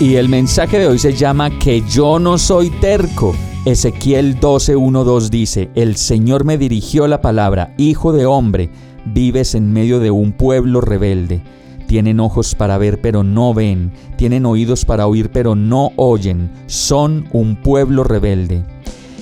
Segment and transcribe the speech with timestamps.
[0.00, 3.34] Y el mensaje de hoy se llama Que yo no soy terco.
[3.66, 8.70] Ezequiel 12:12 dice, El Señor me dirigió la palabra, Hijo de hombre,
[9.04, 11.42] vives en medio de un pueblo rebelde.
[11.86, 17.26] Tienen ojos para ver pero no ven, tienen oídos para oír pero no oyen, son
[17.32, 18.64] un pueblo rebelde.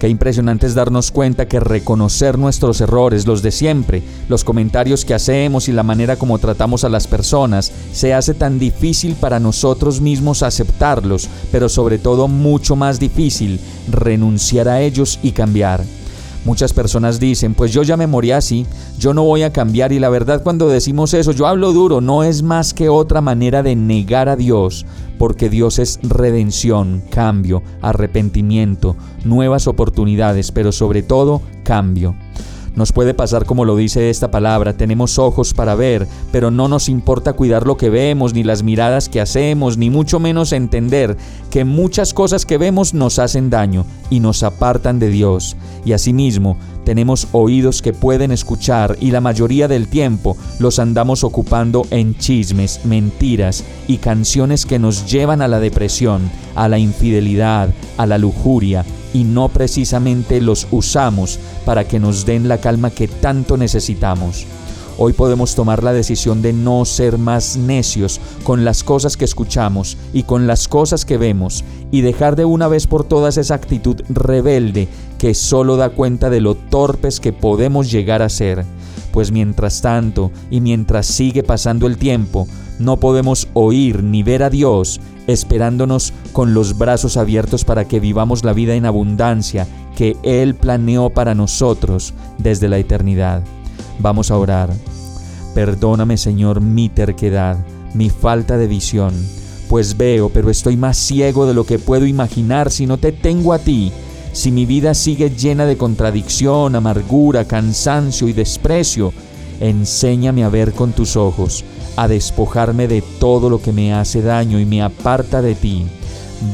[0.00, 5.12] Qué impresionante es darnos cuenta que reconocer nuestros errores, los de siempre, los comentarios que
[5.12, 10.00] hacemos y la manera como tratamos a las personas, se hace tan difícil para nosotros
[10.00, 15.84] mismos aceptarlos, pero sobre todo mucho más difícil renunciar a ellos y cambiar.
[16.44, 18.66] Muchas personas dicen, pues yo ya me morí así,
[18.98, 22.24] yo no voy a cambiar y la verdad cuando decimos eso, yo hablo duro, no
[22.24, 24.86] es más que otra manera de negar a Dios,
[25.18, 32.14] porque Dios es redención, cambio, arrepentimiento, nuevas oportunidades, pero sobre todo cambio.
[32.80, 36.88] Nos puede pasar como lo dice esta palabra, tenemos ojos para ver, pero no nos
[36.88, 41.18] importa cuidar lo que vemos, ni las miradas que hacemos, ni mucho menos entender
[41.50, 45.58] que muchas cosas que vemos nos hacen daño y nos apartan de Dios.
[45.84, 51.86] Y asimismo, tenemos oídos que pueden escuchar y la mayoría del tiempo los andamos ocupando
[51.90, 58.06] en chismes, mentiras y canciones que nos llevan a la depresión, a la infidelidad, a
[58.06, 63.56] la lujuria, y no precisamente los usamos para que nos den la calma que tanto
[63.56, 64.46] necesitamos.
[65.02, 69.96] Hoy podemos tomar la decisión de no ser más necios con las cosas que escuchamos
[70.12, 74.02] y con las cosas que vemos y dejar de una vez por todas esa actitud
[74.10, 78.66] rebelde que solo da cuenta de lo torpes que podemos llegar a ser.
[79.10, 82.46] Pues mientras tanto y mientras sigue pasando el tiempo,
[82.80, 88.42] no podemos oír ni ver a Dios esperándonos con los brazos abiertos para que vivamos
[88.42, 93.42] la vida en abundancia que Él planeó para nosotros desde la eternidad.
[93.98, 94.70] Vamos a orar.
[95.54, 97.58] Perdóname Señor mi terquedad,
[97.94, 99.12] mi falta de visión,
[99.68, 103.52] pues veo, pero estoy más ciego de lo que puedo imaginar si no te tengo
[103.52, 103.92] a ti,
[104.32, 109.12] si mi vida sigue llena de contradicción, amargura, cansancio y desprecio.
[109.60, 111.64] Enséñame a ver con tus ojos
[112.00, 115.84] a despojarme de todo lo que me hace daño y me aparta de ti.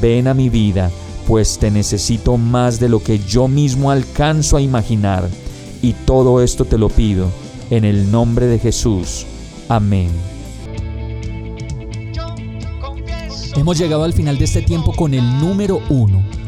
[0.00, 0.90] Ven a mi vida,
[1.28, 5.28] pues te necesito más de lo que yo mismo alcanzo a imaginar.
[5.82, 7.26] Y todo esto te lo pido
[7.68, 9.26] en el nombre de Jesús.
[9.68, 10.08] Amén.
[13.54, 16.22] Hemos llegado al final de este tiempo con el número uno.